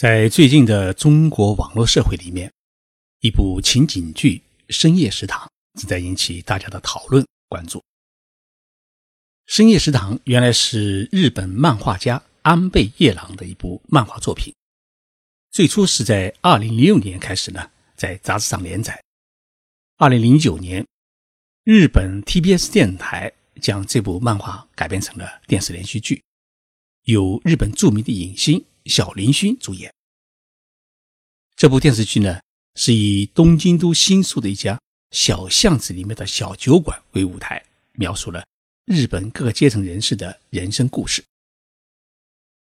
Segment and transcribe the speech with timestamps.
[0.00, 2.50] 在最近的中国网络社会里面，
[3.20, 4.40] 一部情景剧
[4.72, 5.46] 《深夜食堂》
[5.78, 7.78] 正在引起大家的讨论关注。
[9.44, 14.54] 《深夜食堂》原来是日本漫画家安倍夜郎的一部漫画作品，
[15.50, 19.04] 最初是在2006年开始呢，在杂志上连载。
[19.98, 20.86] 2009年，
[21.62, 23.30] 日本 TBS 电台
[23.60, 26.22] 将这部漫画改编成了电视连续剧，
[27.04, 28.64] 由日本著名的影星。
[28.86, 29.92] 小林薰主演
[31.56, 32.40] 这部电视剧呢，
[32.74, 34.80] 是以东京都新宿的一家
[35.10, 37.62] 小巷子里面的小酒馆为舞台，
[37.92, 38.46] 描述了
[38.86, 41.22] 日本各个阶层人士的人生故事。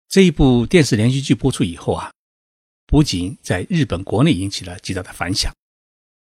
[0.08, 2.12] 这一部电视连续剧播出以后啊，
[2.88, 5.54] 不仅在日本国内引起了极大的反响，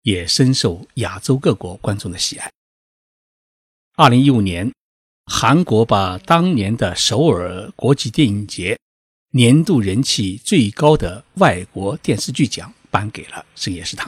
[0.01, 2.51] 也深受亚洲各国观众的喜爱。
[3.97, 4.73] 二零一五年，
[5.27, 8.79] 韩国把当年的首尔国际电影节。
[9.37, 14.07] 年度人气最高的外国电视剧奖颁给了《深夜食堂》。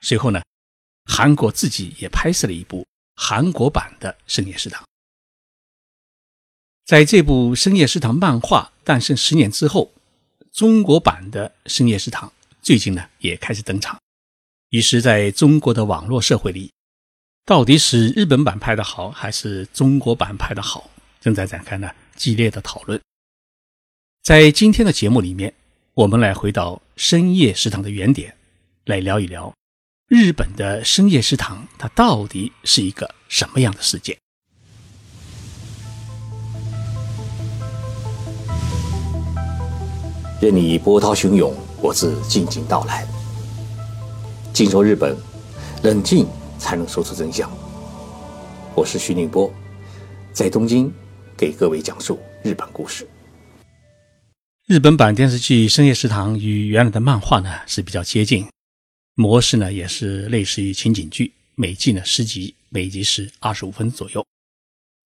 [0.00, 0.42] 随后呢，
[1.04, 4.82] 韩国自己也拍摄了一部韩国版的《深夜食堂》。
[6.84, 9.92] 在这部《深夜食堂》漫画诞生十年之后，
[10.50, 12.28] 中国版的《深夜食堂》
[12.60, 13.96] 最近呢也开始登场。
[14.70, 16.72] 于是，在中国的网络社会里，
[17.44, 20.90] 到底是日本版拍的好，还是中国版拍的好，
[21.20, 23.00] 正在展开呢激烈的讨论。
[24.22, 25.54] 在今天的节目里面，
[25.94, 28.34] 我们来回到深夜食堂的原点，
[28.84, 29.54] 来聊一聊
[30.06, 34.18] 日本的深夜食堂，它到底是一个什么样的世界？
[40.40, 43.06] 任你波涛汹涌，我自静静到来。
[44.52, 45.16] 静说日本，
[45.82, 47.50] 冷静才能说出真相。
[48.74, 49.50] 我是徐宁波，
[50.32, 50.92] 在东京
[51.36, 53.08] 给各位讲述日本故事。
[54.68, 58.46] 日本版电视剧《深夜食堂》与原来的漫画呢是比较接近，
[59.14, 64.22] 模式呢也是类似于情景剧，每季呢十集，每集是二十五分左右，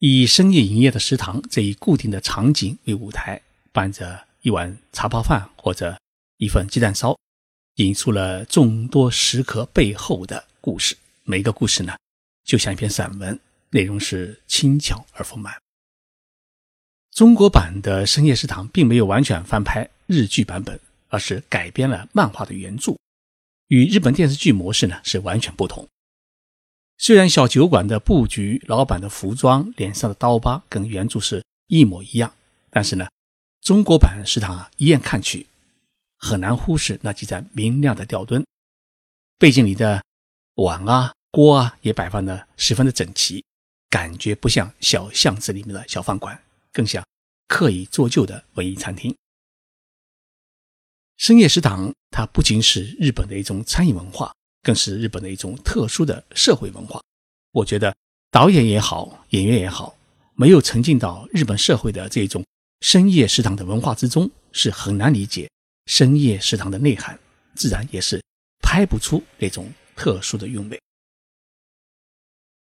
[0.01, 3.41] 以深夜营业的食堂这一固定的场景为舞台，
[3.71, 5.97] 伴着一碗茶泡饭或者
[6.39, 7.17] 一份鸡蛋烧，
[7.77, 10.97] 引出了众多食客背后的故事。
[11.23, 11.95] 每个故事呢
[12.45, 13.39] 就像一篇散文，
[13.71, 15.55] 内容是轻巧而丰满。
[17.13, 22.97] 中国版的《深夜食堂》并没有完全翻拍日剧版本，而是改编了漫画的原著，
[23.69, 25.87] 与日本电视剧模式呢是完全不同。
[26.97, 32.33] 虽然小酒馆的布局、老板的服装、脸上的刀疤跟原著是一模一样，
[32.71, 33.07] 但是呢，
[33.61, 35.47] 中国版食堂啊，一眼看去
[36.17, 38.43] 很难忽视那几盏明亮的吊灯，
[39.39, 40.03] 背景里的
[40.55, 43.45] 碗啊、锅啊也摆放的十分的整齐，
[43.91, 46.41] 感觉不像小巷子里面的小饭馆。
[46.73, 47.07] 更像
[47.47, 49.15] 刻意做旧的文艺餐厅。
[51.17, 57.01] 深夜食堂，它不仅是日本的一种餐饮文化，更是日本的一种特殊的社会文化。
[57.53, 57.95] 我觉得
[58.31, 59.97] 导演也好，演员也好，
[60.35, 62.45] 没有沉浸到日本社会的这种
[62.81, 65.49] 深夜食堂的文化之中，是很难理解
[65.87, 67.19] 深夜食堂的内涵，
[67.55, 68.21] 自然也是
[68.61, 70.81] 拍不出那种特殊的韵味。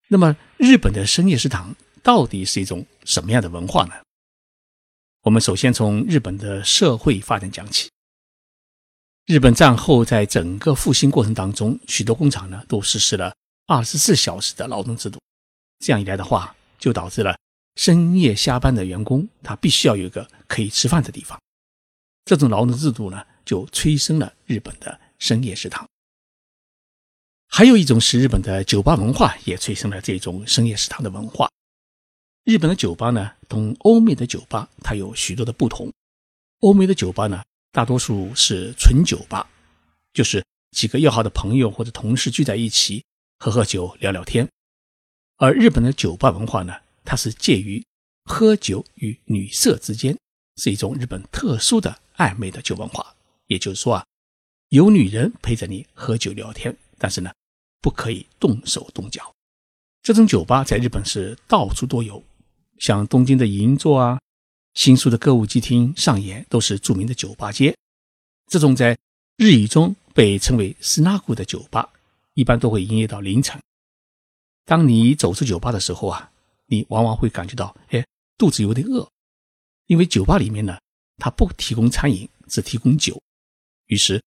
[0.08, 1.74] 那么，日本的深夜食堂。
[2.02, 3.94] 到底是一种什么样的文化呢？
[5.22, 7.88] 我们首先从日本的社会发展讲起。
[9.26, 13.32] 日本战后在整个复兴过程当中，许多工厂呢都实施了
[13.66, 15.20] 二十四小时的劳动制度。
[15.78, 17.38] 这样一来的话，就导致了
[17.76, 21.40] 深夜下班的员工他必须要有一个可以吃饭的地方。
[22.24, 25.88] 这种劳动制度呢，就催生了日本的深夜食堂。
[27.46, 31.48] 还有一种是日本的酒吧文化，也催生了这种深夜食堂的文化。
[32.44, 35.92] 日本的酒吧呢，同欧美的酒吧它有许多的不同。
[36.58, 39.48] 欧美的酒吧呢，大多数是纯酒吧，
[40.12, 43.04] 就是几个要好的朋友或者同事聚在一起
[43.38, 44.48] 喝喝酒、聊聊天。
[45.36, 47.80] 而日本的酒吧文化呢，它是介于
[48.24, 50.18] 喝酒与女色之间，
[50.56, 53.14] 是一种日本特殊的暧昧的酒文化。
[53.46, 54.04] 也就是说啊，
[54.70, 57.32] 有女人陪着你喝酒聊天，但是呢，
[57.80, 59.32] 不可以动手动脚。
[60.02, 62.20] 这种酒吧在日本是到处都有。
[62.82, 64.20] 像东京的银座啊，
[64.74, 67.72] 新宿的歌舞伎町、上演都是著名的酒吧街。
[68.48, 68.98] 这种在
[69.36, 71.88] 日语中被称为“斯纳古”的酒吧，
[72.34, 73.62] 一般都会营业到凌晨。
[74.64, 76.32] 当你走出酒吧的时候啊，
[76.66, 78.04] 你往往会感觉到，哎，
[78.36, 79.08] 肚子有点饿，
[79.86, 80.76] 因为酒吧里面呢，
[81.18, 83.22] 它不提供餐饮，只提供酒。
[83.86, 84.20] 于是，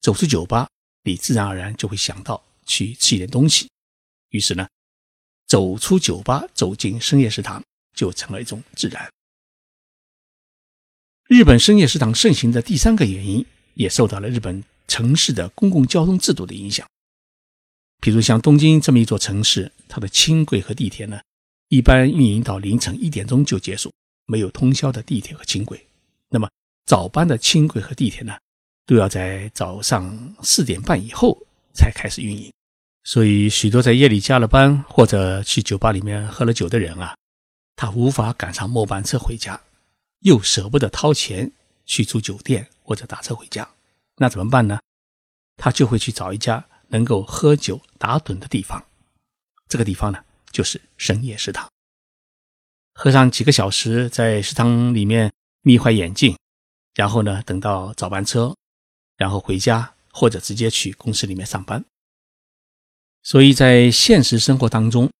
[0.00, 0.68] 走出酒吧，
[1.02, 3.68] 你自然而然就会想到去吃一点东西。
[4.28, 4.68] 于是呢，
[5.48, 7.60] 走出酒吧，走进深夜食堂。
[7.96, 9.10] 就成了一种自然。
[11.28, 13.44] 日本深夜食堂盛行的第三个原因，
[13.74, 16.86] 也受到了日本城市的公共交通制度的影响。
[18.00, 21.18] 比如像东京这么一座城市，它的轻轨和地铁呢，
[21.68, 23.92] 一般运营到凌晨一点钟就结束，
[24.26, 25.84] 没有通宵的地铁和轻轨。
[26.28, 26.48] 那么
[26.84, 28.36] 早班的轻轨和地铁呢，
[28.84, 31.36] 都要在早上四点半以后
[31.74, 32.52] 才开始运营。
[33.02, 37.16] 所以，许多在夜里加了班或者去酒吧里面喝了酒的人啊，
[37.76, 39.60] 他无法赶上末班车回家，
[40.20, 41.52] 又舍不得掏钱
[41.84, 43.68] 去住酒店或者打车回家，
[44.16, 44.80] 那怎么办呢？
[45.56, 48.84] 他就会去找一家能够喝酒打盹的地方。
[49.68, 51.68] 这个地方呢，就是深夜食堂。
[52.94, 55.32] 喝上几个小时，在食堂里面
[55.62, 56.36] 眯坏眼睛，
[56.94, 58.56] 然后呢，等到早班车，
[59.16, 61.84] 然后回家或者直接去公司里面上班。
[63.22, 65.10] 所以在现实生活当中，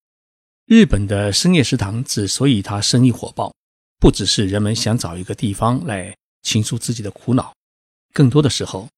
[0.66, 3.54] 日本的深夜食堂之所以它生意火爆，
[4.00, 7.54] 不只是人们想找一个地方来倾诉自己的苦恼，
[8.12, 8.88] 更多的时候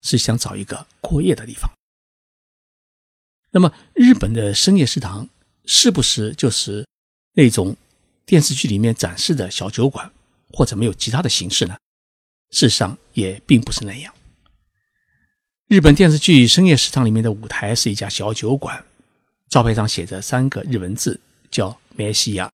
[0.00, 1.70] 是想找一个过夜的地方。
[3.50, 5.28] 那么，日本的深夜食堂
[5.66, 6.86] 是不是就是
[7.34, 7.76] 那种
[8.24, 10.10] 电视剧里面展示的小酒馆，
[10.54, 11.76] 或者没有其他的形式呢？
[12.52, 14.14] 事实上也并不是那样。
[15.66, 18.82] 日本电视剧《深夜食堂》里面的舞台是一家小酒馆，
[19.48, 21.18] 招牌上写着三个日文字，
[21.50, 22.50] 叫“梅西亚”。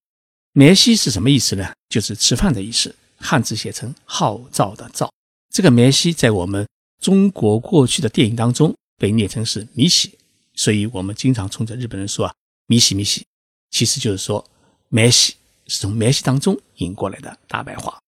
[0.53, 1.73] 梅西是什么意思呢？
[1.89, 5.11] 就是吃饭的意思，汉字写成号召的“召”。
[5.53, 6.67] 这个梅西在我们
[7.01, 10.17] 中国过去的电影当中被念成是米喜，
[10.53, 12.33] 所以我们经常冲着日本人说啊
[12.67, 13.25] “米喜米喜”，
[13.71, 14.43] 其实就是说
[14.89, 15.35] 梅西
[15.67, 17.99] 是从梅西当中引过来的大白话。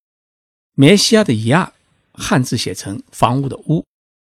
[0.76, 1.74] 梅西亚的“亚”
[2.14, 3.84] 汉字写成房屋的“屋”。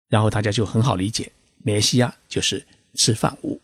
[0.08, 1.30] 然后大家就很好理解，
[1.62, 3.57] 梅西亚就是吃饭屋。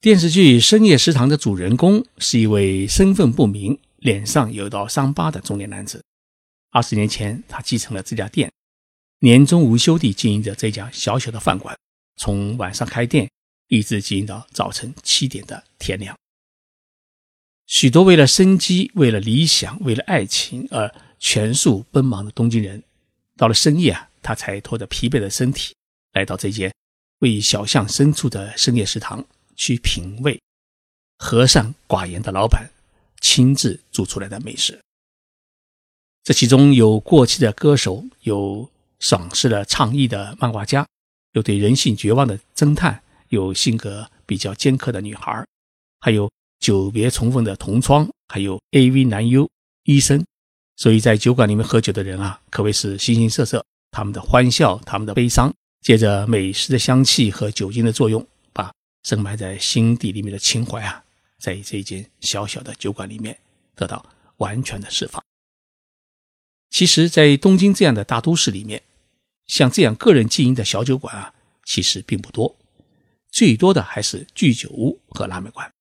[0.00, 6.04] 电视剧《深夜食堂》的主人公是一位身份不明、脸上有道伤疤的中年男子。
[6.70, 8.48] 二十年前，他继承了这家店，
[9.18, 11.76] 年终无休地经营着这家小小的饭馆，
[12.14, 13.28] 从晚上开店
[13.66, 16.16] 一直经营到早晨七点的天亮。
[17.66, 22.84] 许多为了生机、为了理想、为了爱情而全速奔忙的东京人，
[23.36, 25.74] 到了深夜啊，他才拖着疲惫的身体。
[26.12, 26.72] 来到这间
[27.18, 29.26] 位于小巷深处的深夜食堂，
[29.58, 30.40] 去品味
[31.18, 32.70] 和善寡言的老板
[33.20, 34.80] 亲自做出来的美食。
[36.24, 40.86] 这其中有过气的歌手，有赏识的倡议的漫画家，
[41.32, 45.44] 有对人性绝望的侦探，有性格比较尖刻的女孩，
[46.00, 49.48] 还有久别重逢的同窗，还有 AV 男优、
[49.84, 50.24] 医生。
[50.76, 55.52] 所以在酒馆里面喝酒的人啊，可谓是形形色色，他们的欢笑，他们的悲伤。
[55.80, 58.26] 借着美食的香气和酒精的作用，
[59.02, 61.04] 深埋在心底里面的情怀啊，
[61.38, 63.38] 在这一间小小的酒馆里面
[63.74, 64.04] 得到
[64.38, 65.22] 完全的释放。
[66.70, 68.82] 其实，在东京这样的大都市里面，
[69.46, 71.34] 像这样个人经营的小酒馆啊，
[71.64, 72.56] 其实并不多，
[73.30, 75.72] 最多的还是居酒屋和拉面馆。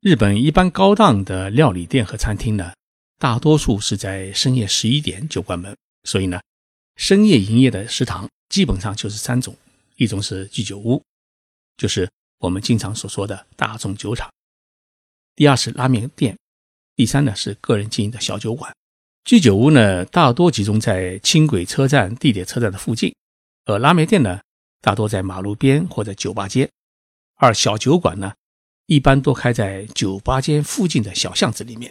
[0.00, 2.74] 日本一般高档的料理店和餐厅呢，
[3.18, 6.40] 大多数是在深夜十一点就关门，所以呢，
[6.96, 8.28] 深夜营业的食堂。
[8.48, 9.56] 基本上就是三种，
[9.96, 11.00] 一种是居酒屋，
[11.80, 12.06] 就是
[12.40, 14.28] 我们经常所说的大众酒厂；
[15.34, 16.36] 第二是拉面店；
[16.94, 18.70] 第三呢是个人经营的小酒馆。
[19.24, 23.14] 居酒屋呢大多集中在轻轨车站、地铁车站的附近，
[23.64, 24.42] 而拉面店呢
[24.82, 26.70] 大多在马路边或者酒吧街，
[27.36, 28.34] 而小酒馆呢
[28.84, 31.90] 一般都开在酒吧街附近的小巷子里面。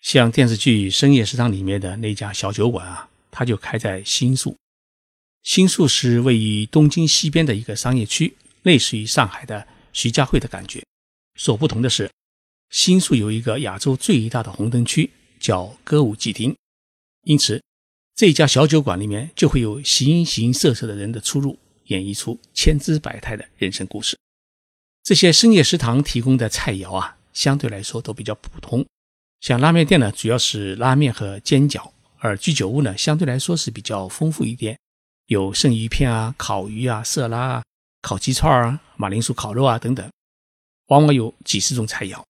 [0.00, 4.56] 像电视剧《深夜食堂》里面的那家小酒馆啊，它就开在新宿。
[5.42, 10.84] 新宿是位于东京西边的一个商业区，类似于上海的徐家汇的感觉。
[11.36, 12.10] 所不同的是，
[12.68, 16.54] 新宿有一个亚洲最大的红灯区，叫歌舞伎町。
[17.22, 17.62] 因此，
[18.14, 24.18] 这家小酒馆里面就会有形形色色的人的出入，演绎出千姿百态的人生故事。
[25.02, 28.84] 这些深夜食堂提供的菜肴啊，相对来说都比较普通。
[29.40, 34.78] 像拉面店呢，主要是拉面和煎饺；而居酒屋呢，相对来说是比较丰富一点。
[35.26, 37.62] 有生鱼片啊、烤鱼啊、色拉啊、
[38.04, 40.06] 烤鸡串啊、马铃薯烤肉啊等等，
[40.88, 42.22] 往往有几十种菜肴。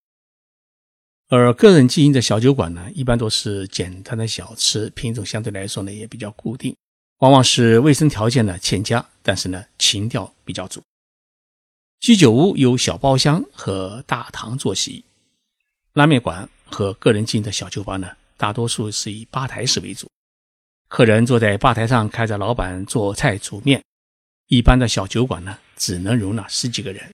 [1.27, 6.73] 而个人经营的小酒馆呢，一般都是简单的小吃，品种相对来说呢也比较固定，
[7.17, 10.81] 往往是卫生条件呢欠佳，但是呢情调比较足。
[11.99, 15.03] 居酒屋有小包厢和大堂坐席，
[15.91, 20.07] 拉面馆和个人经营的小酒吧呢，大多数是以吧台式为主。
[20.87, 23.83] 客人坐在吧台上，看着老板做菜煮面。
[24.47, 27.09] 一般的小酒馆呢，只能容纳十几个人。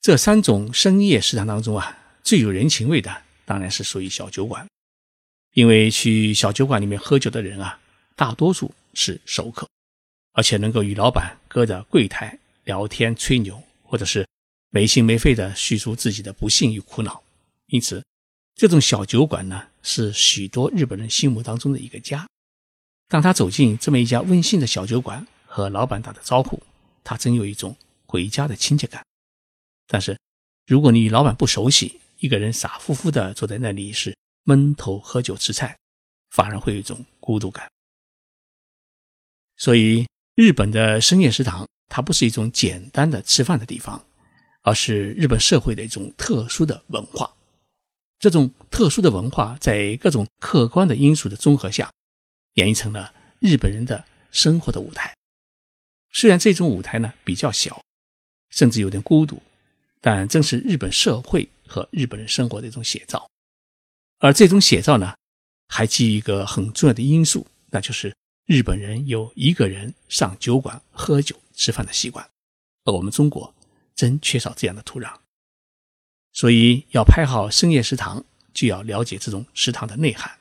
[0.00, 4.66] 这三种深夜食堂当中啊，最有人情味的当然是属于小酒馆，
[5.54, 7.78] 因为去小酒馆里面喝酒的人啊，
[8.16, 9.68] 大多数是熟客，
[10.32, 14.26] 而且能够与老板搁着柜台聊天吹牛，或者是
[14.70, 17.22] 没心没肺的叙述自己的不幸与苦恼。
[17.66, 18.02] 因此，
[18.54, 22.26] 这种小酒馆呢，是许多日本人心目当中的一个家。
[23.08, 26.62] 当他走进这么一家温馨的小酒馆，和老板打的招呼，
[27.04, 27.76] 他真有一种
[28.06, 29.04] 回家的亲切感。
[29.86, 30.18] 但是，
[30.66, 35.76] 如果你与老板不熟悉，一个人傻乎乎的坐在那里是闷头喝酒吃菜，
[36.30, 37.70] 反而会有一种孤独感。
[39.56, 44.04] 所以，日本的深夜食堂，它不是一种简单的吃饭的地方，
[44.62, 47.34] 而是日本社会的一种特殊的文化。
[48.18, 51.90] 这种特殊的文化，在各种客观的因素的综合下，
[52.54, 55.14] 演绎成了日本人的生活的舞台。
[56.12, 57.82] 虽然这种舞台呢比较小，
[58.50, 59.40] 甚至有点孤独，
[60.00, 63.28] 但正是日本社会和日本人生活的一种写照。
[64.18, 65.14] 而这种写照呢，
[65.68, 68.14] 还基于一个很重要的因素，那就是
[68.46, 72.28] 日本人有一个人上酒馆喝酒吃饭的习惯，
[72.84, 73.54] 而我们中国
[73.94, 75.14] 真缺少这样的土壤。
[76.32, 80.38] 所以要拍好深夜食堂，就要了解这种食堂的内涵。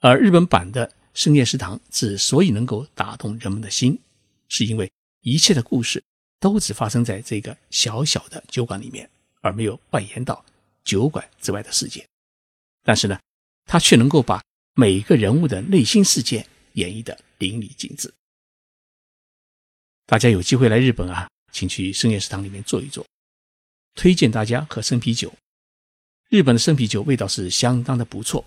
[0.00, 4.00] 而日本版的深夜食堂之所以能够打动人们的心，
[4.52, 4.92] 是因为
[5.22, 6.04] 一切的故事
[6.38, 9.08] 都只发生在这个小小的酒馆里面，
[9.40, 10.44] 而没有外延到
[10.84, 12.06] 酒馆之外的世界。
[12.84, 13.18] 但是呢，
[13.64, 14.44] 他却能够把
[14.74, 18.12] 每一个人物的内心世界演绎的淋漓尽致。
[20.04, 23.06] 大家有机会来日本啊，请去深夜食堂里面坐一坐，
[23.94, 25.32] 推荐大家喝生啤酒。
[26.28, 28.44] 日本的生啤酒味道是相当的不错。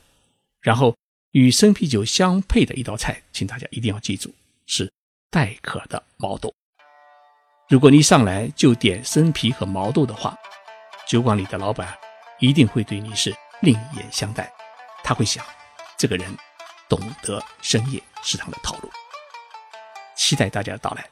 [0.61, 0.95] 然后
[1.31, 4.31] 与生啤酒相配的一道菜，请大家一定要记住
[4.67, 4.91] 是。
[5.35, 6.55] 带壳的毛豆，
[7.67, 10.33] 如果你一上来就点生皮和毛豆的话，
[11.05, 11.93] 酒馆里的老板
[12.39, 14.49] 一定会对你是另眼相待。
[15.03, 15.45] 他会想，
[15.97, 16.33] 这个人
[16.87, 18.89] 懂得深夜食堂的套路。
[20.15, 21.05] 期待大家的到来。